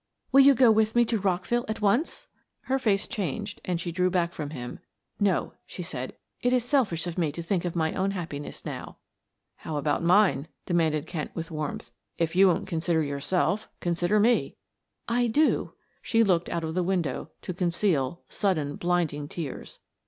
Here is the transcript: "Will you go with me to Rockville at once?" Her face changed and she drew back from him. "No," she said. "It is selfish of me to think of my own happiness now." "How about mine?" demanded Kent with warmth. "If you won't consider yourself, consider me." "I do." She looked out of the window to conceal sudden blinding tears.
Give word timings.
"Will 0.31 0.41
you 0.41 0.55
go 0.55 0.71
with 0.71 0.95
me 0.95 1.05
to 1.05 1.19
Rockville 1.19 1.63
at 1.67 1.79
once?" 1.79 2.27
Her 2.61 2.79
face 2.79 3.07
changed 3.07 3.61
and 3.63 3.79
she 3.79 3.91
drew 3.91 4.09
back 4.09 4.33
from 4.33 4.49
him. 4.49 4.79
"No," 5.19 5.53
she 5.67 5.83
said. 5.83 6.15
"It 6.41 6.53
is 6.53 6.63
selfish 6.65 7.05
of 7.05 7.19
me 7.19 7.31
to 7.31 7.43
think 7.43 7.65
of 7.65 7.75
my 7.75 7.93
own 7.93 8.09
happiness 8.09 8.65
now." 8.65 8.97
"How 9.57 9.77
about 9.77 10.01
mine?" 10.01 10.47
demanded 10.65 11.05
Kent 11.05 11.29
with 11.35 11.51
warmth. 11.51 11.91
"If 12.17 12.35
you 12.35 12.47
won't 12.47 12.67
consider 12.67 13.03
yourself, 13.03 13.69
consider 13.79 14.19
me." 14.19 14.55
"I 15.07 15.27
do." 15.27 15.73
She 16.01 16.23
looked 16.23 16.49
out 16.49 16.63
of 16.63 16.73
the 16.73 16.81
window 16.81 17.29
to 17.43 17.53
conceal 17.53 18.23
sudden 18.27 18.77
blinding 18.77 19.27
tears. 19.27 19.81